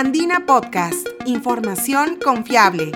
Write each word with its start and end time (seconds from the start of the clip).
Andina 0.00 0.46
Podcast, 0.46 1.08
información 1.26 2.20
confiable. 2.24 2.92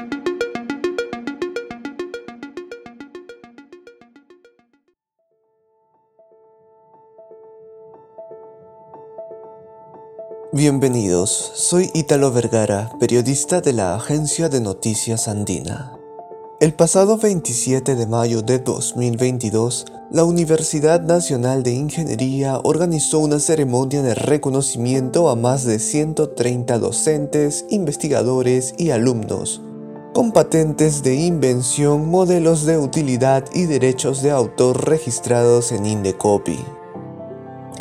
Bienvenidos, 10.52 11.50
soy 11.56 11.90
Ítalo 11.92 12.30
Vergara, 12.30 12.92
periodista 13.00 13.60
de 13.60 13.72
la 13.72 13.96
Agencia 13.96 14.48
de 14.48 14.60
Noticias 14.60 15.26
Andina. 15.26 16.01
El 16.62 16.74
pasado 16.74 17.18
27 17.18 17.96
de 17.96 18.06
mayo 18.06 18.40
de 18.40 18.60
2022, 18.60 19.84
la 20.12 20.22
Universidad 20.22 21.00
Nacional 21.02 21.64
de 21.64 21.72
Ingeniería 21.72 22.60
organizó 22.62 23.18
una 23.18 23.40
ceremonia 23.40 24.00
de 24.00 24.14
reconocimiento 24.14 25.28
a 25.28 25.34
más 25.34 25.64
de 25.64 25.80
130 25.80 26.78
docentes, 26.78 27.64
investigadores 27.68 28.74
y 28.78 28.90
alumnos, 28.90 29.60
con 30.14 30.30
patentes 30.30 31.02
de 31.02 31.16
invención, 31.16 32.08
modelos 32.08 32.64
de 32.64 32.78
utilidad 32.78 33.44
y 33.52 33.64
derechos 33.64 34.22
de 34.22 34.30
autor 34.30 34.88
registrados 34.88 35.72
en 35.72 35.84
Indecopi. 35.84 36.60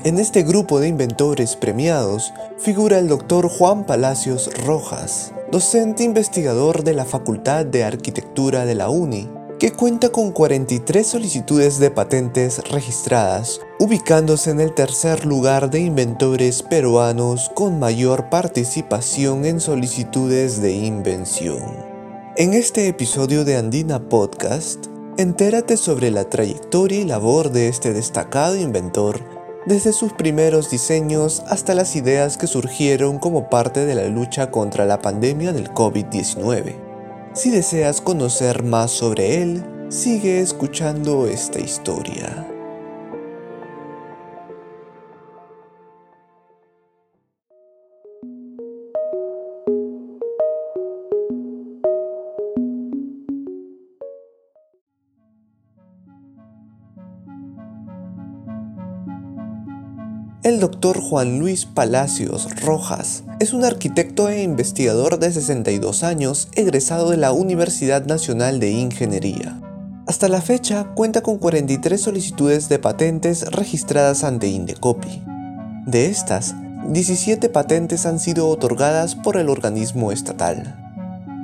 En 0.03 0.17
este 0.17 0.41
grupo 0.41 0.79
de 0.79 0.87
inventores 0.87 1.55
premiados 1.55 2.33
figura 2.57 2.97
el 2.97 3.07
doctor 3.07 3.47
Juan 3.47 3.85
Palacios 3.85 4.49
Rojas, 4.65 5.31
docente 5.51 6.03
investigador 6.03 6.83
de 6.83 6.95
la 6.95 7.05
Facultad 7.05 7.67
de 7.67 7.83
Arquitectura 7.83 8.65
de 8.65 8.73
la 8.73 8.89
UNI, 8.89 9.29
que 9.59 9.73
cuenta 9.73 10.09
con 10.09 10.31
43 10.31 11.05
solicitudes 11.05 11.77
de 11.77 11.91
patentes 11.91 12.67
registradas, 12.71 13.61
ubicándose 13.77 14.49
en 14.49 14.59
el 14.59 14.73
tercer 14.73 15.27
lugar 15.27 15.69
de 15.69 15.81
inventores 15.81 16.63
peruanos 16.63 17.51
con 17.53 17.77
mayor 17.77 18.31
participación 18.31 19.45
en 19.45 19.59
solicitudes 19.59 20.63
de 20.63 20.73
invención. 20.73 21.61
En 22.37 22.55
este 22.55 22.87
episodio 22.87 23.45
de 23.45 23.55
Andina 23.55 23.99
Podcast, 23.99 24.87
entérate 25.17 25.77
sobre 25.77 26.09
la 26.09 26.27
trayectoria 26.27 27.01
y 27.01 27.05
labor 27.05 27.51
de 27.51 27.67
este 27.67 27.93
destacado 27.93 28.55
inventor 28.55 29.40
desde 29.65 29.93
sus 29.93 30.13
primeros 30.13 30.69
diseños 30.69 31.43
hasta 31.47 31.75
las 31.75 31.95
ideas 31.95 32.37
que 32.37 32.47
surgieron 32.47 33.19
como 33.19 33.49
parte 33.49 33.85
de 33.85 33.95
la 33.95 34.07
lucha 34.07 34.51
contra 34.51 34.85
la 34.85 35.01
pandemia 35.01 35.53
del 35.53 35.71
COVID-19. 35.71 36.75
Si 37.33 37.49
deseas 37.49 38.01
conocer 38.01 38.63
más 38.63 38.91
sobre 38.91 39.41
él, 39.41 39.63
sigue 39.89 40.41
escuchando 40.41 41.27
esta 41.27 41.59
historia. 41.59 42.50
El 60.43 60.59
doctor 60.59 60.99
Juan 60.99 61.37
Luis 61.37 61.67
Palacios 61.67 62.47
Rojas 62.61 63.23
es 63.39 63.53
un 63.53 63.63
arquitecto 63.63 64.27
e 64.27 64.41
investigador 64.41 65.19
de 65.19 65.31
62 65.31 66.01
años 66.01 66.47
egresado 66.55 67.11
de 67.11 67.17
la 67.17 67.31
Universidad 67.31 68.07
Nacional 68.07 68.59
de 68.59 68.71
Ingeniería. 68.71 69.61
Hasta 70.07 70.27
la 70.29 70.41
fecha 70.41 70.85
cuenta 70.95 71.21
con 71.21 71.37
43 71.37 72.01
solicitudes 72.01 72.69
de 72.69 72.79
patentes 72.79 73.51
registradas 73.51 74.23
ante 74.23 74.47
Indecopi. 74.47 75.21
De 75.85 76.07
estas, 76.07 76.55
17 76.87 77.47
patentes 77.49 78.07
han 78.07 78.17
sido 78.17 78.47
otorgadas 78.47 79.13
por 79.13 79.37
el 79.37 79.47
organismo 79.47 80.11
estatal. 80.11 80.75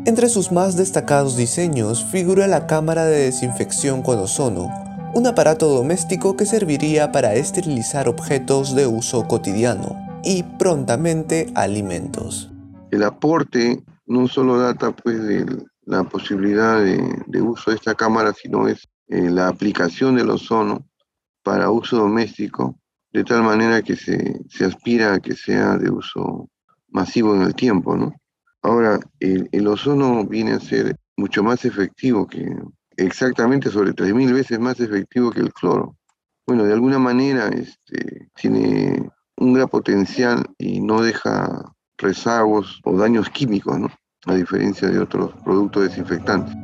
Entre 0.08 0.28
sus 0.28 0.52
más 0.52 0.76
destacados 0.76 1.38
diseños 1.38 2.04
figura 2.04 2.48
la 2.48 2.66
cámara 2.66 3.06
de 3.06 3.26
desinfección 3.26 4.02
con 4.02 4.18
ozono, 4.18 4.87
un 5.18 5.26
aparato 5.26 5.68
doméstico 5.70 6.38
que 6.38 6.46
serviría 6.46 7.12
para 7.12 7.34
esterilizar 7.34 8.08
objetos 8.08 8.76
de 8.76 8.86
uso 8.86 9.28
cotidiano 9.28 9.98
y 10.24 10.44
prontamente 10.44 11.48
alimentos. 11.56 12.52
El 12.92 13.02
aporte 13.02 13.84
no 14.06 14.28
solo 14.28 14.60
data 14.60 14.92
pues 14.92 15.20
de 15.24 15.44
la 15.86 16.04
posibilidad 16.04 16.84
de, 16.84 17.42
uso 17.42 17.72
de 17.72 17.78
esta 17.78 17.96
cámara, 17.96 18.32
sino 18.32 18.68
es 18.68 18.88
eh, 19.08 19.32
la 19.32 19.48
aplicación 19.48 20.18
del 20.18 20.30
ozono 20.30 20.86
para 21.42 21.72
uso 21.72 21.98
doméstico, 21.98 22.78
de 23.12 23.24
tal 23.24 23.42
manera 23.42 23.82
que 23.82 23.96
se, 23.96 24.40
se, 24.52 24.66
aspira 24.66 25.16
a 25.16 25.20
que 25.20 25.34
sea 25.34 25.80
de 25.80 25.90
uso 25.90 26.48
masivo 26.90 27.34
en 27.34 27.42
el 27.42 27.56
tiempo, 27.56 27.98
¿no? 27.98 28.14
Ahora, 28.62 29.00
el, 29.20 29.50
el 29.52 29.68
ozono 29.68 30.28
viene 30.28 30.52
a 30.52 30.60
ser 30.60 30.96
mucho 31.16 31.42
más 31.42 31.66
efectivo 31.66 32.28
que, 32.28 32.46
exactamente 32.98 33.70
sobre 33.70 33.92
3.000 33.92 34.34
veces 34.34 34.60
más 34.60 34.80
efectivo 34.80 35.32
que 35.32 35.42
el 35.42 35.54
cloro. 35.54 35.96
Bueno, 36.46 36.64
de 36.64 36.74
alguna 36.74 37.00
manera 37.00 37.48
este, 37.50 38.30
tiene 38.36 39.10
un 39.38 39.54
gran 39.54 39.68
potencial 39.68 40.44
y 40.58 40.82
no 40.82 41.02
deja 41.02 41.74
rezagos 41.98 42.80
o 42.84 42.98
daños 42.98 43.30
químicos, 43.30 43.92
a 44.26 44.34
diferencia 44.34 44.90
de 44.90 45.00
otros 45.00 45.32
productos 45.44 45.84
desinfectantes. 45.84 46.56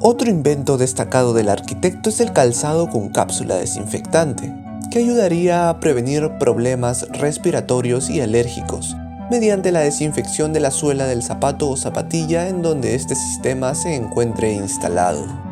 Otro 0.00 0.30
invento 0.30 0.78
destacado 0.78 1.34
del 1.34 1.50
arquitecto 1.50 2.08
es 2.08 2.20
el 2.20 2.32
calzado 2.32 2.88
con 2.88 3.10
cápsula 3.10 3.56
desinfectante, 3.56 4.52
que 4.90 4.98
ayudaría 4.98 5.68
a 5.68 5.78
prevenir 5.78 6.30
problemas 6.38 7.06
respiratorios 7.18 8.08
y 8.08 8.20
alérgicos 8.20 8.96
mediante 9.30 9.70
la 9.70 9.78
desinfección 9.80 10.52
de 10.52 10.58
la 10.58 10.72
suela 10.72 11.06
del 11.06 11.22
zapato 11.22 11.70
o 11.70 11.76
zapatilla 11.76 12.48
en 12.48 12.62
donde 12.62 12.96
este 12.96 13.14
sistema 13.14 13.76
se 13.76 13.94
encuentre 13.94 14.52
instalado 14.52 15.49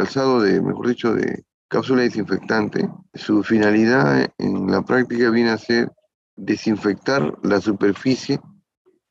calzado 0.00 0.40
de, 0.40 0.62
mejor 0.62 0.88
dicho, 0.88 1.12
de 1.12 1.44
cápsula 1.68 2.00
desinfectante, 2.00 2.88
su 3.12 3.42
finalidad 3.42 4.32
en 4.38 4.70
la 4.70 4.80
práctica 4.80 5.28
viene 5.28 5.50
a 5.50 5.58
ser 5.58 5.92
desinfectar 6.36 7.36
la 7.42 7.60
superficie 7.60 8.40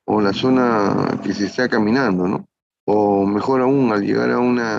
o 0.05 0.19
la 0.19 0.33
zona 0.33 1.21
que 1.23 1.35
se 1.35 1.45
está 1.45 1.69
caminando, 1.69 2.27
¿no? 2.27 2.49
O 2.85 3.23
mejor 3.27 3.61
aún, 3.61 3.91
al 3.91 4.01
llegar 4.01 4.31
a, 4.31 4.39
una, 4.39 4.77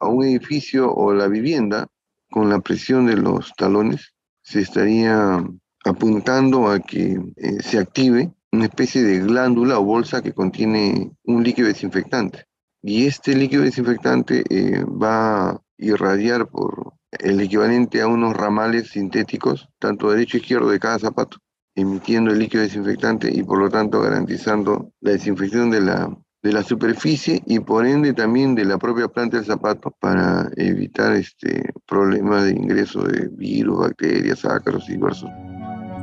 a 0.00 0.08
un 0.08 0.24
edificio 0.24 0.92
o 0.92 1.14
la 1.14 1.28
vivienda, 1.28 1.86
con 2.32 2.48
la 2.48 2.58
presión 2.58 3.06
de 3.06 3.16
los 3.16 3.52
talones, 3.56 4.12
se 4.42 4.60
estaría 4.60 5.40
apuntando 5.84 6.68
a 6.68 6.80
que 6.80 7.16
eh, 7.36 7.62
se 7.62 7.78
active 7.78 8.34
una 8.50 8.64
especie 8.64 9.04
de 9.04 9.20
glándula 9.20 9.78
o 9.78 9.84
bolsa 9.84 10.20
que 10.20 10.32
contiene 10.32 11.12
un 11.22 11.44
líquido 11.44 11.68
desinfectante 11.68 12.44
y 12.86 13.06
este 13.06 13.34
líquido 13.34 13.62
desinfectante 13.62 14.44
eh, 14.50 14.84
va 14.84 15.48
a 15.50 15.60
irradiar 15.78 16.46
por 16.48 16.92
el 17.12 17.40
equivalente 17.40 18.02
a 18.02 18.06
unos 18.06 18.36
ramales 18.36 18.90
sintéticos, 18.90 19.70
tanto 19.78 20.10
derecho 20.10 20.36
e 20.36 20.40
izquierdo 20.40 20.68
de 20.68 20.78
cada 20.78 20.98
zapato, 20.98 21.38
emitiendo 21.74 22.30
el 22.30 22.40
líquido 22.40 22.62
desinfectante 22.62 23.30
y 23.32 23.42
por 23.42 23.58
lo 23.58 23.70
tanto 23.70 24.02
garantizando 24.02 24.92
la 25.00 25.12
desinfección 25.12 25.70
de 25.70 25.80
la, 25.80 26.14
de 26.42 26.52
la 26.52 26.62
superficie 26.62 27.42
y 27.46 27.58
por 27.60 27.86
ende 27.86 28.12
también 28.12 28.54
de 28.54 28.66
la 28.66 28.76
propia 28.76 29.08
planta 29.08 29.38
del 29.38 29.46
zapato 29.46 29.90
para 29.98 30.50
evitar 30.56 31.14
este, 31.14 31.72
problemas 31.86 32.44
de 32.44 32.50
ingreso 32.50 33.02
de 33.04 33.28
virus, 33.28 33.78
bacterias, 33.78 34.44
ácaros 34.44 34.90
y 34.90 34.92
diversos. 34.92 35.30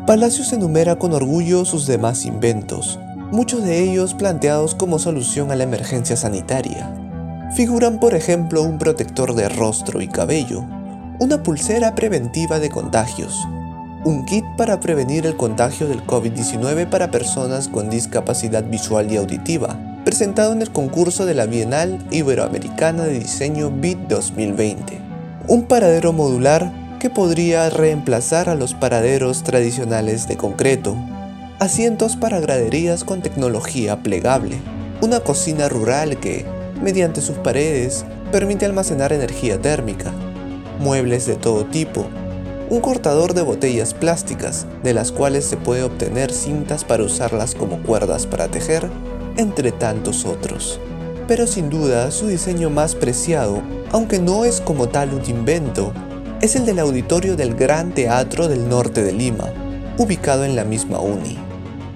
Palacios 0.07 0.51
enumera 0.51 0.97
con 0.97 1.13
orgullo 1.13 1.63
sus 1.63 1.85
demás 1.85 2.25
inventos, 2.25 2.97
muchos 3.31 3.63
de 3.63 3.79
ellos 3.79 4.13
planteados 4.13 4.75
como 4.75 4.99
solución 4.99 5.51
a 5.51 5.55
la 5.55 5.63
emergencia 5.63 6.17
sanitaria. 6.17 6.93
Figuran 7.55 7.99
por 7.99 8.13
ejemplo 8.13 8.61
un 8.61 8.77
protector 8.77 9.33
de 9.35 9.49
rostro 9.49 10.01
y 10.01 10.07
cabello, 10.07 10.63
una 11.19 11.41
pulsera 11.43 11.95
preventiva 11.95 12.59
de 12.59 12.69
contagios, 12.69 13.47
un 14.03 14.25
kit 14.25 14.45
para 14.57 14.79
prevenir 14.79 15.25
el 15.25 15.37
contagio 15.37 15.87
del 15.87 16.05
COVID-19 16.05 16.89
para 16.89 17.11
personas 17.11 17.67
con 17.67 17.89
discapacidad 17.89 18.63
visual 18.63 19.11
y 19.11 19.17
auditiva, 19.17 19.77
presentado 20.03 20.53
en 20.53 20.61
el 20.61 20.71
concurso 20.71 21.25
de 21.25 21.35
la 21.35 21.45
Bienal 21.45 21.99
Iberoamericana 22.11 23.03
de 23.03 23.19
Diseño 23.19 23.69
BIT 23.69 23.99
2020, 24.07 24.99
un 25.47 25.63
paradero 25.63 26.13
modular 26.13 26.71
que 26.99 27.09
podría 27.09 27.69
reemplazar 27.69 28.49
a 28.49 28.55
los 28.55 28.73
paraderos 28.73 29.43
tradicionales 29.43 30.27
de 30.27 30.37
concreto, 30.37 30.95
asientos 31.61 32.15
para 32.15 32.39
graderías 32.39 33.03
con 33.03 33.21
tecnología 33.21 34.01
plegable, 34.01 34.59
una 34.99 35.19
cocina 35.19 35.69
rural 35.69 36.19
que, 36.19 36.43
mediante 36.81 37.21
sus 37.21 37.37
paredes, 37.37 38.03
permite 38.31 38.65
almacenar 38.65 39.13
energía 39.13 39.61
térmica, 39.61 40.11
muebles 40.79 41.27
de 41.27 41.35
todo 41.35 41.65
tipo, 41.65 42.07
un 42.71 42.81
cortador 42.81 43.35
de 43.35 43.43
botellas 43.43 43.93
plásticas, 43.93 44.65
de 44.81 44.95
las 44.95 45.11
cuales 45.11 45.45
se 45.45 45.55
puede 45.55 45.83
obtener 45.83 46.31
cintas 46.33 46.83
para 46.83 47.03
usarlas 47.03 47.53
como 47.53 47.83
cuerdas 47.83 48.25
para 48.25 48.47
tejer, 48.47 48.89
entre 49.37 49.71
tantos 49.71 50.25
otros. 50.25 50.79
Pero 51.27 51.45
sin 51.45 51.69
duda 51.69 52.09
su 52.09 52.25
diseño 52.25 52.71
más 52.71 52.95
preciado, 52.95 53.61
aunque 53.91 54.17
no 54.17 54.45
es 54.45 54.61
como 54.61 54.89
tal 54.89 55.13
un 55.13 55.29
invento, 55.29 55.93
es 56.41 56.55
el 56.55 56.65
del 56.65 56.79
auditorio 56.79 57.35
del 57.35 57.53
Gran 57.53 57.93
Teatro 57.93 58.47
del 58.47 58.67
Norte 58.67 59.03
de 59.03 59.11
Lima, 59.11 59.53
ubicado 59.99 60.43
en 60.43 60.55
la 60.55 60.63
misma 60.63 60.99
uni. 60.99 61.50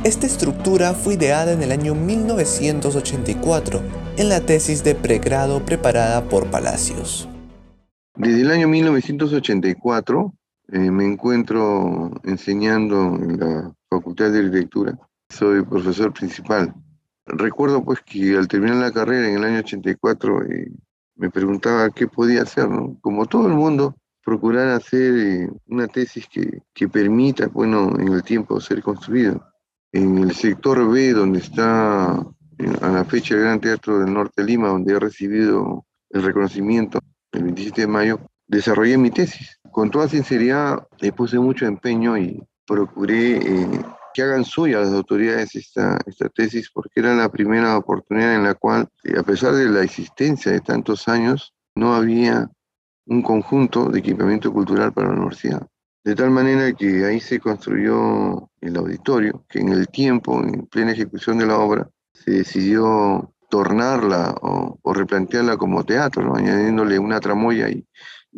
Esta 0.05 0.27
estructura 0.27 0.93
fue 0.93 1.15
ideada 1.15 1.51
en 1.51 1.63
el 1.63 1.71
año 1.71 1.95
1984 1.95 3.81
en 4.17 4.29
la 4.29 4.39
tesis 4.39 4.83
de 4.83 4.93
pregrado 4.93 5.65
preparada 5.65 6.29
por 6.29 6.51
Palacios. 6.51 7.27
Desde 8.15 8.41
el 8.41 8.51
año 8.51 8.67
1984 8.67 10.33
eh, 10.73 10.77
me 10.91 11.05
encuentro 11.05 12.11
enseñando 12.23 13.15
en 13.15 13.39
la 13.39 13.73
Facultad 13.89 14.31
de 14.31 14.41
Arquitectura. 14.41 14.95
Soy 15.29 15.63
profesor 15.63 16.13
principal. 16.13 16.71
Recuerdo 17.25 17.83
pues 17.83 17.99
que 18.01 18.37
al 18.37 18.47
terminar 18.47 18.75
la 18.75 18.91
carrera 18.91 19.27
en 19.27 19.37
el 19.37 19.43
año 19.43 19.57
84 19.61 20.43
eh, 20.43 20.71
me 21.15 21.31
preguntaba 21.31 21.89
qué 21.89 22.05
podía 22.05 22.43
hacer, 22.43 22.69
¿no? 22.69 22.95
Como 23.01 23.25
todo 23.25 23.47
el 23.47 23.53
mundo, 23.53 23.95
procurar 24.23 24.67
hacer 24.67 25.15
eh, 25.17 25.49
una 25.65 25.87
tesis 25.87 26.27
que, 26.27 26.61
que 26.75 26.87
permita, 26.87 27.47
bueno, 27.47 27.91
en 27.97 28.09
el 28.09 28.21
tiempo 28.21 28.61
ser 28.61 28.83
construido 28.83 29.43
en 29.95 30.17
el 30.17 30.35
sector 30.35 30.91
B, 30.91 31.13
donde 31.13 31.39
está 31.39 32.11
a 32.15 32.89
la 32.89 33.05
fecha 33.05 33.33
el 33.33 33.41
Gran 33.41 33.61
Teatro 33.61 33.99
del 33.99 34.13
Norte 34.13 34.41
de 34.41 34.47
Lima, 34.47 34.67
donde 34.67 34.93
he 34.93 34.99
recibido 34.99 35.85
el 36.09 36.21
reconocimiento 36.21 36.99
el 37.31 37.43
27 37.43 37.81
de 37.81 37.87
mayo, 37.87 38.19
desarrollé 38.45 38.97
mi 38.97 39.09
tesis. 39.09 39.57
Con 39.71 39.89
toda 39.89 40.09
sinceridad, 40.09 40.85
le 40.99 41.13
puse 41.13 41.39
mucho 41.39 41.65
empeño 41.65 42.17
y 42.17 42.43
procuré 42.67 43.37
eh, 43.37 43.81
que 44.13 44.21
hagan 44.21 44.43
suya 44.43 44.81
las 44.81 44.91
autoridades 44.91 45.55
esta, 45.55 45.97
esta 46.05 46.27
tesis, 46.27 46.69
porque 46.73 46.99
era 46.99 47.15
la 47.15 47.29
primera 47.29 47.77
oportunidad 47.77 48.35
en 48.35 48.43
la 48.43 48.53
cual, 48.53 48.89
a 49.17 49.23
pesar 49.23 49.53
de 49.53 49.69
la 49.69 49.81
existencia 49.81 50.51
de 50.51 50.59
tantos 50.59 51.07
años, 51.07 51.53
no 51.73 51.95
había 51.95 52.49
un 53.05 53.21
conjunto 53.21 53.89
de 53.89 53.99
equipamiento 53.99 54.51
cultural 54.51 54.91
para 54.91 55.07
la 55.07 55.15
universidad. 55.15 55.65
De 56.05 56.13
tal 56.13 56.29
manera 56.29 56.71
que 56.73 57.03
ahí 57.03 57.19
se 57.19 57.39
construyó 57.39 58.51
el 58.61 58.77
auditorio, 58.77 59.43
que 59.49 59.59
en 59.59 59.69
el 59.69 59.87
tiempo, 59.87 60.39
en 60.39 60.67
plena 60.67 60.91
ejecución 60.91 61.39
de 61.39 61.47
la 61.47 61.57
obra, 61.57 61.89
se 62.13 62.29
decidió 62.29 63.33
tornarla 63.49 64.35
o, 64.39 64.77
replantearla 64.93 65.57
como 65.57 65.83
teatro, 65.83 66.35
añadiéndole 66.35 66.99
una 66.99 67.19
tramoya 67.19 67.69
y, 67.69 67.83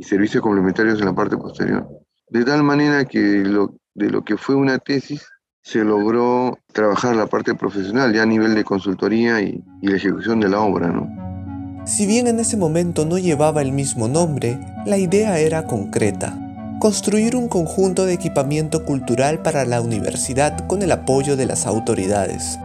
servicios 0.01 0.41
complementarios 0.41 0.99
en 0.99 1.07
la 1.07 1.13
parte 1.13 1.35
posterior. 1.35 1.85
De 2.29 2.45
tal 2.45 2.63
manera 2.63 3.03
que 3.03 3.19
de 3.19 4.09
lo 4.09 4.23
que 4.23 4.37
fue 4.37 4.55
una 4.55 4.77
tesis 4.77 5.27
se 5.61 5.83
logró 5.83 6.59
trabajar 6.71 7.17
la 7.17 7.25
parte 7.25 7.53
profesional 7.55 8.13
ya 8.13 8.23
a 8.23 8.27
nivel 8.27 8.55
de 8.55 8.63
consultoría 8.63 9.41
y, 9.41 9.61
y 9.81 9.87
la 9.87 9.97
ejecución 9.97 10.39
de 10.39 10.49
la 10.49 10.61
obra. 10.61 10.87
¿no? 10.87 11.85
Si 11.85 12.05
bien 12.05 12.27
en 12.27 12.39
ese 12.39 12.55
momento 12.55 13.05
no 13.05 13.17
llevaba 13.17 13.61
el 13.61 13.73
mismo 13.73 14.07
nombre, 14.07 14.57
la 14.85 14.97
idea 14.97 15.39
era 15.39 15.65
concreta 15.65 16.46
construir 16.79 17.35
un 17.35 17.47
conjunto 17.47 18.05
de 18.05 18.13
equipamiento 18.13 18.85
cultural 18.85 19.41
para 19.41 19.65
la 19.65 19.81
universidad 19.81 20.67
con 20.67 20.83
el 20.83 20.91
apoyo 20.91 21.35
de 21.35 21.47
las 21.47 21.65
autoridades. 21.65 22.59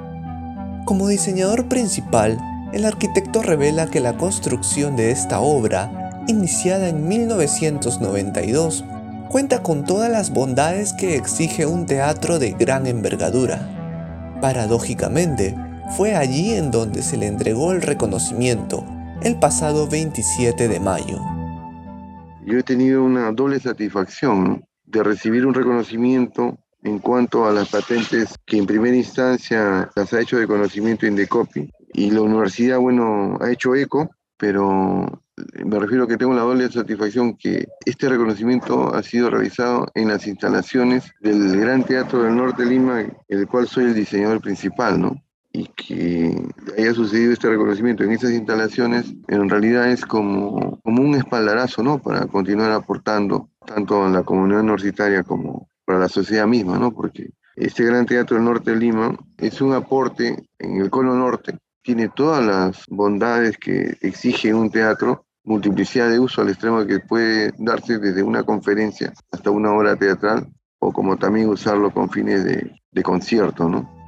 Como 0.84 1.08
diseñador 1.08 1.68
principal, 1.68 2.38
el 2.74 2.84
arquitecto 2.84 3.40
revela 3.40 3.86
que 3.86 4.00
la 4.00 4.18
construcción 4.18 4.96
de 4.96 5.12
esta 5.12 5.40
obra, 5.40 6.24
iniciada 6.26 6.88
en 6.88 7.08
1992, 7.08 8.84
cuenta 9.30 9.62
con 9.62 9.84
todas 9.84 10.10
las 10.10 10.30
bondades 10.30 10.92
que 10.92 11.16
exige 11.16 11.64
un 11.64 11.86
teatro 11.86 12.38
de 12.38 12.50
gran 12.52 12.86
envergadura. 12.86 13.66
Paradójicamente, 14.42 15.56
fue 15.96 16.14
allí 16.14 16.52
en 16.52 16.70
donde 16.70 17.02
se 17.02 17.16
le 17.16 17.28
entregó 17.28 17.72
el 17.72 17.80
reconocimiento, 17.80 18.84
el 19.22 19.36
pasado 19.36 19.86
27 19.86 20.68
de 20.68 20.80
mayo 20.80 21.31
yo 22.44 22.58
he 22.58 22.62
tenido 22.62 23.04
una 23.04 23.32
doble 23.32 23.60
satisfacción 23.60 24.64
de 24.84 25.02
recibir 25.02 25.46
un 25.46 25.54
reconocimiento 25.54 26.58
en 26.82 26.98
cuanto 26.98 27.46
a 27.46 27.52
las 27.52 27.68
patentes 27.68 28.34
que 28.44 28.58
en 28.58 28.66
primera 28.66 28.96
instancia 28.96 29.90
las 29.94 30.12
ha 30.12 30.20
hecho 30.20 30.38
de 30.38 30.48
conocimiento 30.48 31.06
Indecopi 31.06 31.70
y 31.92 32.10
la 32.10 32.22
universidad, 32.22 32.78
bueno, 32.78 33.38
ha 33.40 33.50
hecho 33.50 33.74
eco, 33.74 34.10
pero 34.36 35.22
me 35.64 35.78
refiero 35.78 36.04
a 36.04 36.08
que 36.08 36.16
tengo 36.16 36.34
la 36.34 36.42
doble 36.42 36.68
satisfacción 36.70 37.36
que 37.36 37.68
este 37.84 38.08
reconocimiento 38.08 38.94
ha 38.94 39.02
sido 39.02 39.30
realizado 39.30 39.86
en 39.94 40.08
las 40.08 40.26
instalaciones 40.26 41.12
del 41.20 41.56
Gran 41.58 41.84
Teatro 41.84 42.22
del 42.22 42.36
Norte 42.36 42.64
de 42.64 42.70
Lima, 42.70 43.04
el 43.28 43.46
cual 43.46 43.68
soy 43.68 43.84
el 43.84 43.94
diseñador 43.94 44.40
principal, 44.40 45.00
¿no? 45.00 45.22
Y 45.52 45.66
que 45.66 46.34
haya 46.78 46.94
sucedido 46.94 47.32
este 47.32 47.50
reconocimiento 47.50 48.04
en 48.04 48.12
esas 48.12 48.30
instalaciones, 48.30 49.12
en 49.28 49.48
realidad 49.48 49.90
es 49.90 50.04
como, 50.04 50.80
como 50.82 51.02
un 51.02 51.14
espaldarazo, 51.14 51.82
¿no? 51.82 51.98
Para 51.98 52.26
continuar 52.26 52.72
aportando 52.72 53.50
tanto 53.66 54.04
a 54.04 54.08
la 54.08 54.22
comunidad 54.22 54.60
universitaria 54.60 55.22
como 55.22 55.68
para 55.84 55.98
la 55.98 56.08
sociedad 56.08 56.46
misma, 56.46 56.78
¿no? 56.78 56.92
Porque 56.92 57.30
este 57.56 57.84
Gran 57.84 58.06
Teatro 58.06 58.36
del 58.36 58.46
Norte 58.46 58.70
de 58.70 58.78
Lima 58.78 59.14
es 59.36 59.60
un 59.60 59.74
aporte 59.74 60.42
en 60.58 60.80
el 60.80 60.88
cono 60.88 61.14
norte, 61.14 61.58
tiene 61.82 62.08
todas 62.08 62.44
las 62.44 62.84
bondades 62.88 63.58
que 63.58 63.96
exige 64.00 64.54
un 64.54 64.70
teatro, 64.70 65.26
multiplicidad 65.44 66.08
de 66.08 66.18
uso 66.18 66.40
al 66.40 66.48
extremo 66.48 66.86
que 66.86 67.00
puede 67.00 67.52
darse 67.58 67.98
desde 67.98 68.22
una 68.22 68.44
conferencia 68.44 69.12
hasta 69.30 69.50
una 69.50 69.72
obra 69.72 69.96
teatral, 69.96 70.48
o 70.78 70.92
como 70.92 71.16
también 71.16 71.48
usarlo 71.48 71.92
con 71.92 72.08
fines 72.08 72.44
de, 72.44 72.72
de 72.90 73.02
concierto, 73.02 73.68
¿no? 73.68 74.01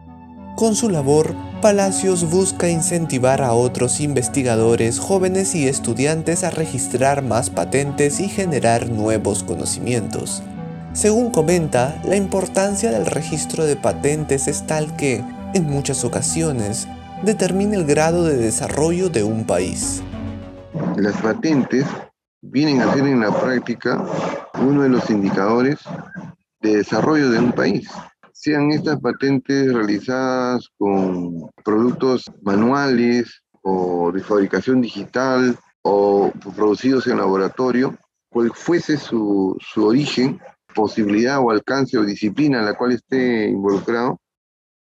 Con 0.57 0.77
su 0.77 0.89
labor, 0.89 1.35
Palacios 1.61 2.31
busca 2.31 2.69
incentivar 2.69 3.43
a 3.43 3.55
otros 3.55 3.99
investigadores 3.99 5.01
jóvenes 5.01 5.57
y 5.57 5.67
estudiantes 5.67 6.45
a 6.45 6.51
registrar 6.51 7.23
más 7.25 7.51
patentes 7.51 8.21
y 8.21 8.29
generar 8.29 8.89
nuevos 8.89 9.43
conocimientos. 9.43 10.45
Según 10.93 11.33
comenta, 11.33 12.01
la 12.05 12.15
importancia 12.15 12.93
del 12.93 13.07
registro 13.07 13.65
de 13.65 13.75
patentes 13.75 14.47
es 14.47 14.65
tal 14.65 14.95
que, 14.95 15.25
en 15.55 15.65
muchas 15.65 16.05
ocasiones, 16.05 16.87
determina 17.25 17.75
el 17.75 17.85
grado 17.85 18.23
de 18.23 18.37
desarrollo 18.37 19.09
de 19.09 19.25
un 19.25 19.45
país. 19.45 20.05
Las 20.97 21.17
patentes 21.17 21.85
vienen 22.43 22.81
a 22.81 22.95
ser 22.95 23.09
en 23.09 23.19
la 23.19 23.33
práctica 23.41 24.05
uno 24.61 24.83
de 24.83 24.89
los 24.89 25.11
indicadores 25.11 25.79
de 26.61 26.77
desarrollo 26.77 27.31
de 27.31 27.41
un 27.41 27.51
país 27.51 27.89
sean 28.45 28.71
estas 28.73 29.01
patentes 29.01 29.73
realizadas 29.73 30.69
con 30.77 31.51
productos 31.65 32.31
manuales 32.43 33.43
o 33.63 34.13
de 34.13 34.21
fabricación 34.21 34.83
digital 34.83 35.59
o 35.81 36.31
producidos 36.55 37.07
en 37.07 37.17
laboratorio, 37.17 37.97
cual 38.29 38.53
fuese 38.55 38.99
su, 38.99 39.57
su 39.61 39.87
origen, 39.87 40.39
posibilidad 40.75 41.41
o 41.41 41.51
alcance 41.51 41.97
o 41.97 42.05
disciplina 42.05 42.59
en 42.59 42.67
la 42.67 42.77
cual 42.77 42.93
esté 42.93 43.49
involucrado, 43.49 44.21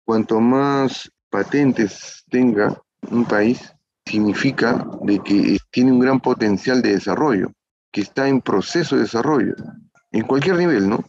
cuanto 0.05 0.41
más 0.41 1.09
patentes 1.31 2.25
tenga 2.29 2.77
un 3.13 3.25
país, 3.25 3.73
significa 4.05 4.85
de 5.03 5.21
que 5.21 5.57
tiene 5.71 5.93
un 5.93 6.01
gran 6.01 6.19
potencial 6.19 6.83
de 6.83 6.95
desarrollo, 6.95 7.53
que 7.93 8.01
está 8.01 8.27
en 8.27 8.41
proceso 8.41 8.97
de 8.97 9.03
desarrollo, 9.03 9.55
en 10.11 10.27
cualquier 10.27 10.57
nivel, 10.57 10.89
¿no? 10.89 11.05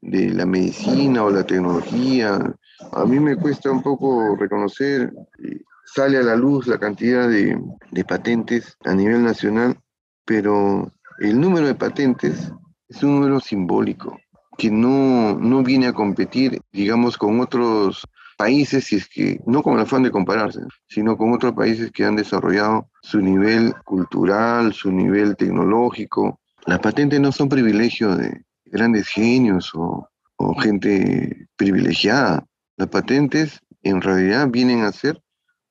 De 0.00 0.30
la 0.30 0.46
medicina 0.46 1.24
o 1.24 1.30
la 1.30 1.44
tecnología. 1.44 2.54
A 2.92 3.04
mí 3.04 3.20
me 3.20 3.36
cuesta 3.36 3.70
un 3.70 3.82
poco 3.82 4.36
reconocer, 4.36 5.12
eh, 5.42 5.62
sale 5.84 6.18
a 6.18 6.22
la 6.22 6.36
luz 6.36 6.66
la 6.66 6.78
cantidad 6.78 7.28
de, 7.28 7.58
patentes 8.06 8.76
a 8.84 8.94
nivel 8.94 9.22
nacional, 9.22 9.78
pero 10.24 10.92
el 11.20 11.40
número 11.40 11.66
de 11.66 11.74
patentes 11.74 12.52
es 12.88 13.02
un 13.02 13.16
número 13.16 13.40
simbólico 13.40 14.18
que 14.56 14.70
no, 14.70 15.38
no 15.38 15.62
viene 15.62 15.86
a 15.86 15.92
competir, 15.92 16.60
digamos, 16.72 17.16
con 17.16 17.40
otros 17.40 18.04
países, 18.36 18.84
si 18.84 18.96
es 18.96 19.08
que, 19.08 19.40
no 19.46 19.62
con 19.62 19.74
el 19.74 19.80
afán 19.80 20.02
de 20.02 20.10
compararse, 20.10 20.60
sino 20.88 21.16
con 21.16 21.32
otros 21.32 21.52
países 21.54 21.92
que 21.92 22.04
han 22.04 22.16
desarrollado 22.16 22.88
su 23.02 23.20
nivel 23.20 23.74
cultural, 23.84 24.72
su 24.72 24.90
nivel 24.90 25.36
tecnológico. 25.36 26.40
Las 26.66 26.80
patentes 26.80 27.20
no 27.20 27.30
son 27.32 27.48
privilegios 27.48 28.18
de, 28.18 28.44
grandes 28.70 29.08
genios 29.08 29.72
o, 29.74 30.08
gente 30.60 31.48
privilegiada. 31.56 32.46
Las 32.76 32.88
patentes 32.88 33.60
en 33.82 34.00
realidad 34.00 34.48
vienen 34.48 34.82
a 34.82 34.92
ser 34.92 35.20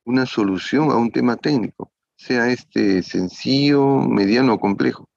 una 0.04 0.26
solución 0.26 0.92
a 0.92 0.98
un 0.98 1.12
tema 1.12 1.38
técnico, 1.38 1.92
sea 2.18 2.50
este 2.50 3.02
sencillo, 3.04 4.00
mediano 4.02 4.54
o 4.54 4.60
complejo. 4.60 5.10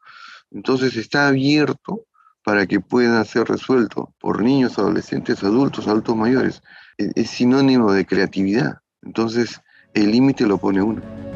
Entonces 0.52 0.96
está 0.96 1.28
abierto 1.28 2.06
para 2.44 2.66
que 2.66 2.80
pueda 2.80 3.24
ser 3.24 3.48
resuelto 3.48 4.14
por 4.20 4.42
niños, 4.42 4.78
adolescentes, 4.78 5.42
adultos, 5.42 5.88
adultos 5.88 6.16
mayores. 6.16 6.62
E, 6.98 7.10
es 7.14 7.30
sinónimo 7.30 7.92
de 7.92 8.06
creatividad. 8.06 8.78
Entonces 9.02 9.60
el 9.94 10.12
límite 10.12 10.46
lo 10.46 10.58
pone 10.58 10.82
uno. 10.82 11.29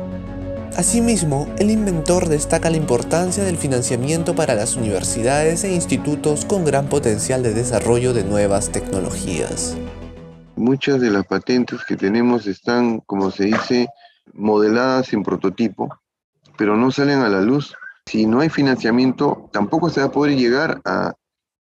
Asimismo, 0.77 1.47
el 1.61 1.71
inventor 1.71 2.29
destaca 2.29 2.69
la 2.69 2.77
importancia 2.77 3.45
del 3.45 3.57
financiamiento 3.57 4.35
para 4.35 4.57
las 4.57 4.75
universidades 4.75 5.63
e 5.63 5.73
institutos 5.73 6.45
con 6.45 6.65
gran 6.65 6.89
potencial 6.89 7.45
de 7.45 7.55
desarrollo 7.55 8.13
de 8.13 8.25
nuevas 8.25 8.73
tecnologías. 8.73 9.77
Muchas 10.57 11.01
de 11.01 11.13
las 11.13 11.27
patentes 11.27 11.85
que 11.85 11.97
tenemos 11.97 12.49
están, 12.49 12.99
como 13.07 13.31
se 13.31 13.45
dice, 13.45 13.87
modeladas 14.33 15.13
en 15.13 15.23
prototipo, 15.23 15.97
pero 16.59 16.77
no 16.77 16.91
salen 16.91 17.21
a 17.21 17.29
la 17.29 17.41
luz. 17.41 17.73
Si 18.05 18.27
no 18.27 18.41
hay 18.41 18.49
financiamiento, 18.49 19.49
tampoco 19.53 19.91
se 19.91 20.01
va 20.01 20.07
a 20.07 20.13
poder 20.13 20.37
llegar 20.37 20.83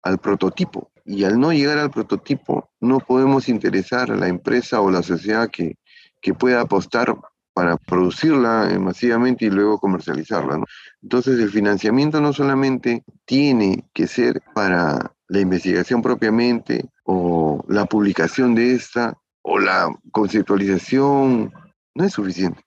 al 0.02 0.18
prototipo. 0.18 0.90
Y 1.06 1.24
al 1.24 1.40
no 1.40 1.54
llegar 1.54 1.78
al 1.78 1.92
prototipo, 1.92 2.72
no 2.80 2.98
podemos 2.98 3.48
interesar 3.48 4.10
a 4.10 4.16
la 4.16 4.28
empresa 4.28 4.82
o 4.82 4.90
la 4.90 5.04
sociedad 5.04 5.52
que, 5.52 5.76
que 6.20 6.34
pueda 6.34 6.62
apostar 6.62 7.16
para 7.54 7.78
producirla 7.78 8.72
eh, 8.72 8.80
masivamente 8.80 9.46
y 9.46 9.50
luego 9.50 9.80
comercializarla. 9.80 10.64
Entonces 11.02 11.40
el 11.40 11.50
financiamiento 11.50 12.20
no 12.20 12.34
solamente 12.34 13.04
tiene 13.26 13.86
que 13.94 14.08
ser 14.08 14.42
para 14.54 15.14
la 15.28 15.40
investigación 15.40 16.02
propiamente 16.02 16.90
o 17.06 17.64
la 17.68 17.86
publicación 17.86 18.56
de 18.56 18.74
esta 18.74 19.18
o 19.42 19.60
la 19.60 19.94
conceptualización, 20.12 21.54
no 21.96 22.04
es 22.04 22.14
suficiente. 22.14 22.62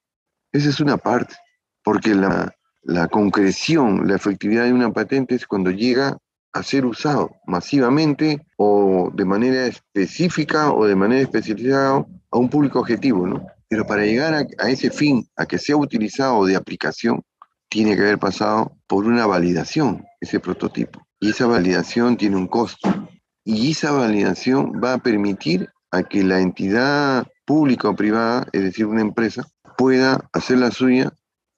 Esa 0.51 0.69
es 0.69 0.79
una 0.79 0.97
parte, 0.97 1.35
porque 1.83 2.13
la, 2.15 2.53
la 2.83 3.07
concreción, 3.07 4.07
la 4.07 4.15
efectividad 4.15 4.65
de 4.65 4.73
una 4.73 4.93
patente 4.93 5.35
es 5.35 5.45
cuando 5.45 5.71
llega 5.71 6.17
a 6.53 6.63
ser 6.63 6.85
usado 6.85 7.31
masivamente 7.45 8.45
o 8.57 9.11
de 9.13 9.25
manera 9.25 9.65
específica 9.65 10.71
o 10.71 10.85
de 10.85 10.95
manera 10.95 11.21
especializada 11.21 12.05
a 12.31 12.37
un 12.37 12.49
público 12.49 12.79
objetivo, 12.79 13.27
¿no? 13.27 13.45
Pero 13.69 13.85
para 13.85 14.05
llegar 14.05 14.33
a, 14.33 14.69
ese 14.69 14.89
fin, 14.89 15.27
a 15.35 15.45
que 15.45 15.57
sea 15.57 15.75
utilizado 15.75 16.45
de 16.45 16.55
aplicación, 16.55 17.21
tiene 17.69 17.95
que 17.95 18.01
haber 18.01 18.17
pasado 18.17 18.77
por 18.87 19.05
una 19.05 19.25
validación, 19.25 20.05
ese 20.21 20.39
prototipo. 20.39 21.05
Y 21.19 21.31
esa 21.31 21.47
validación 21.47 22.15
tiene 22.15 22.37
un 22.37 22.47
costo. 22.47 23.09
Y 23.43 23.71
esa 23.71 23.91
validación 23.91 24.73
va 24.81 24.93
a 24.93 24.97
permitir 24.99 25.69
a 25.91 26.03
que 26.03 26.23
la 26.23 26.39
entidad 26.39 27.27
pública 27.45 27.89
o 27.89 27.95
privada, 27.95 28.47
es 28.53 28.63
decir, 28.63 28.85
una 28.85 29.01
empresa, 29.01 29.45
pueda 29.77 30.29
hacer 30.33 30.59
la 30.59 30.71
suya 30.71 31.11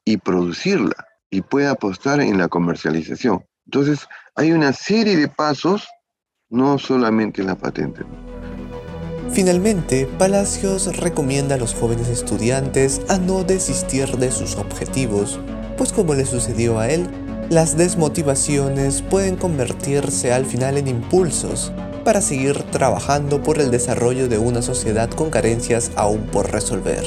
y 0.05 0.17
producirla 0.17 1.07
y 1.29 1.41
pueda 1.41 1.71
apostar 1.71 2.21
en 2.21 2.37
la 2.37 2.47
comercialización. 2.47 3.43
Entonces, 3.65 4.07
hay 4.35 4.51
una 4.51 4.73
serie 4.73 5.15
de 5.15 5.27
pasos, 5.27 5.87
no 6.49 6.79
solamente 6.79 7.41
en 7.41 7.47
la 7.47 7.55
patente. 7.55 8.03
Finalmente, 9.31 10.07
Palacios 10.17 10.98
recomienda 10.98 11.55
a 11.55 11.57
los 11.57 11.74
jóvenes 11.75 12.07
estudiantes 12.09 13.01
a 13.09 13.17
no 13.17 13.43
desistir 13.43 14.17
de 14.17 14.31
sus 14.31 14.55
objetivos, 14.55 15.39
pues 15.77 15.93
como 15.93 16.15
le 16.15 16.25
sucedió 16.25 16.79
a 16.79 16.89
él, 16.89 17.07
las 17.50 17.77
desmotivaciones 17.77 19.01
pueden 19.03 19.36
convertirse 19.36 20.33
al 20.33 20.45
final 20.45 20.77
en 20.77 20.88
impulsos 20.88 21.71
para 22.03 22.21
seguir 22.21 22.63
trabajando 22.71 23.41
por 23.41 23.59
el 23.59 23.71
desarrollo 23.71 24.27
de 24.27 24.39
una 24.39 24.62
sociedad 24.62 25.09
con 25.12 25.29
carencias 25.29 25.91
aún 25.95 26.25
por 26.27 26.51
resolver. 26.51 27.03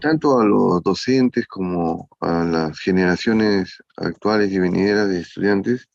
Tanto 0.00 0.38
a 0.38 0.44
los 0.44 0.82
docentes 0.82 1.46
como 1.46 2.08
a 2.20 2.44
las 2.44 2.78
generaciones 2.78 3.82
actuales 3.96 4.52
y 4.52 4.58
venideras 4.58 5.08
de 5.08 5.20
estudiantes 5.20 5.88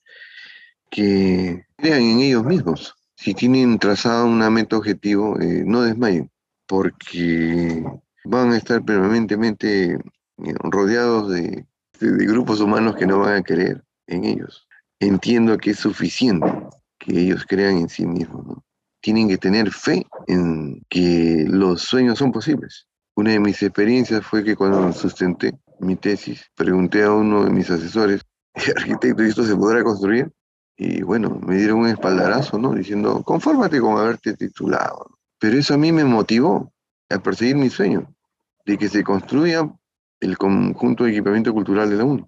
que 0.90 1.66
crean 1.78 2.02
en 2.02 2.20
ellos 2.20 2.44
mismos, 2.44 2.96
si 3.16 3.34
tienen 3.34 3.80
trazado 3.80 4.26
una 4.26 4.50
meta 4.50 4.78
objetivo, 4.78 5.40
eh, 5.40 5.64
no 5.66 5.82
desmayen, 5.82 6.30
porque 6.68 7.84
van 8.26 8.52
a 8.52 8.58
estar 8.58 8.84
permanentemente 8.84 9.94
eh, 9.94 10.54
rodeados 10.64 11.32
de, 11.32 11.66
grupos 12.00 12.60
humanos 12.60 12.96
que 12.98 13.06
no 13.06 13.20
van 13.20 13.38
a 13.38 13.44
creer 13.44 13.82
en 14.08 14.26
ellos. 14.26 14.68
Entiendo 15.00 15.58
que 15.58 15.72
es 15.72 15.80
suficiente 15.80 16.52
que 17.00 17.20
ellos 17.20 17.46
crean 17.48 17.78
en 17.78 17.90
sí 17.90 18.06
mismos. 18.06 18.58
Tienen 19.02 19.30
que 19.30 19.38
tener 19.38 19.72
fe 19.72 20.06
en 20.28 20.82
que 20.90 21.46
los 21.48 21.84
sueños 21.84 22.20
son 22.20 22.34
posibles. 22.34 22.88
Una 23.16 23.32
de 23.32 23.40
mis 23.40 23.64
experiencias 23.64 24.26
fue 24.26 24.44
que 24.44 24.58
cuando 24.58 24.92
sustenté 24.92 25.58
mi 25.80 25.96
tesis, 25.96 26.52
pregunté 26.56 27.04
a 27.04 27.14
uno 27.14 27.46
de 27.46 27.52
mis 27.52 27.70
asesores, 27.70 28.22
arquitecto, 28.76 29.24
¿y 29.24 29.30
esto 29.30 29.46
se 29.46 29.56
podrá 29.56 29.84
construir? 29.84 30.30
Y 30.78 31.02
bueno, 31.04 31.40
me 31.46 31.56
dieron 31.58 31.80
un 31.80 31.88
espaldarazo, 31.88 32.58
¿no? 32.58 32.74
Diciendo, 32.74 33.24
confórmate 33.24 33.80
con 33.80 33.98
haberte 33.98 34.34
titulado. 34.34 35.18
Pero 35.40 35.58
eso 35.58 35.74
a 35.74 35.78
mí 35.78 35.92
me 35.92 36.04
motivó 36.04 36.74
a 37.10 37.20
perseguir 37.20 37.56
mi 37.56 37.70
sueño, 37.70 38.14
de 38.66 38.78
que 38.78 38.90
se 38.90 39.04
construya 39.04 39.70
el 40.20 40.38
conjunto 40.38 41.04
de 41.04 41.12
equipamiento 41.12 41.54
cultural 41.54 41.90
de 41.90 41.96
la 41.96 42.04
UNI. 42.04 42.26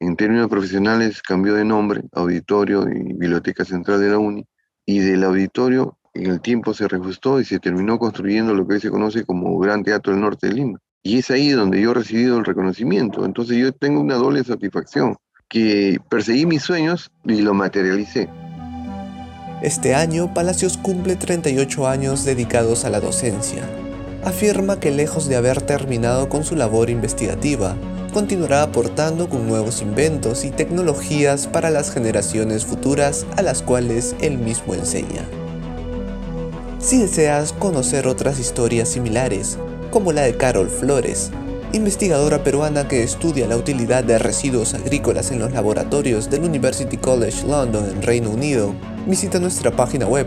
En 0.00 0.16
términos 0.16 0.48
profesionales 0.48 1.22
cambió 1.22 1.54
de 1.54 1.64
nombre, 1.64 2.02
Auditorio 2.12 2.88
y 2.88 3.14
Biblioteca 3.14 3.64
Central 3.64 4.00
de 4.00 4.10
la 4.10 4.18
UNI, 4.18 4.46
y 4.84 4.98
del 4.98 5.24
auditorio 5.24 5.98
en 6.14 6.26
el 6.26 6.40
tiempo 6.40 6.74
se 6.74 6.88
reajustó 6.88 7.40
y 7.40 7.44
se 7.44 7.58
terminó 7.58 7.98
construyendo 7.98 8.54
lo 8.54 8.66
que 8.66 8.74
hoy 8.74 8.80
se 8.80 8.90
conoce 8.90 9.24
como 9.24 9.58
Gran 9.58 9.82
Teatro 9.82 10.12
del 10.12 10.20
Norte 10.20 10.48
de 10.48 10.54
Lima. 10.54 10.78
Y 11.02 11.18
es 11.18 11.30
ahí 11.30 11.50
donde 11.50 11.80
yo 11.80 11.92
he 11.92 11.94
recibido 11.94 12.38
el 12.38 12.44
reconocimiento. 12.44 13.24
Entonces 13.24 13.56
yo 13.56 13.72
tengo 13.72 14.00
una 14.00 14.14
doble 14.14 14.44
satisfacción 14.44 15.16
que 15.52 16.00
perseguí 16.08 16.46
mis 16.46 16.62
sueños 16.62 17.10
y 17.26 17.42
lo 17.42 17.52
materialicé. 17.52 18.30
Este 19.60 19.94
año, 19.94 20.32
Palacios 20.32 20.78
cumple 20.78 21.14
38 21.14 21.86
años 21.86 22.24
dedicados 22.24 22.86
a 22.86 22.90
la 22.90 23.00
docencia. 23.00 23.62
Afirma 24.24 24.80
que 24.80 24.90
lejos 24.90 25.28
de 25.28 25.36
haber 25.36 25.60
terminado 25.60 26.30
con 26.30 26.42
su 26.42 26.56
labor 26.56 26.88
investigativa, 26.88 27.76
continuará 28.14 28.62
aportando 28.62 29.28
con 29.28 29.46
nuevos 29.46 29.82
inventos 29.82 30.46
y 30.46 30.50
tecnologías 30.50 31.46
para 31.48 31.68
las 31.68 31.92
generaciones 31.92 32.64
futuras 32.64 33.26
a 33.36 33.42
las 33.42 33.60
cuales 33.62 34.16
él 34.22 34.38
mismo 34.38 34.74
enseña. 34.74 35.26
Si 36.78 36.98
deseas 36.98 37.52
conocer 37.52 38.06
otras 38.06 38.40
historias 38.40 38.88
similares, 38.88 39.58
como 39.90 40.12
la 40.12 40.22
de 40.22 40.34
Carol 40.34 40.70
Flores, 40.70 41.30
investigadora 41.72 42.44
peruana 42.44 42.86
que 42.86 43.02
estudia 43.02 43.46
la 43.46 43.56
utilidad 43.56 44.04
de 44.04 44.18
residuos 44.18 44.74
agrícolas 44.74 45.30
en 45.30 45.38
los 45.38 45.52
laboratorios 45.52 46.28
del 46.30 46.44
University 46.44 46.98
College 46.98 47.46
London 47.46 47.88
en 47.90 48.02
Reino 48.02 48.28
Unido, 48.30 48.74
visita 49.06 49.38
nuestra 49.38 49.70
página 49.70 50.06
web 50.06 50.26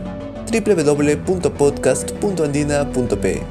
www.podcast.andina.p. 0.52 3.42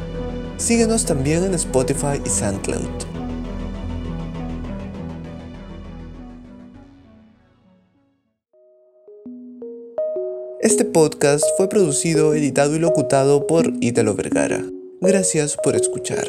Síguenos 0.57 1.05
también 1.05 1.45
en 1.45 1.55
Spotify 1.55 2.21
y 2.25 2.29
SoundCloud. 2.29 2.89
Este 10.61 10.85
podcast 10.87 11.45
fue 11.59 11.69
producido, 11.69 12.33
editado 12.35 12.75
y 12.75 12.79
locutado 12.79 13.47
por 13.47 13.71
Italo 13.81 14.15
Vergara. 14.15 14.65
Gracias 15.03 15.59
por 15.63 15.77
escuchar. 15.77 16.25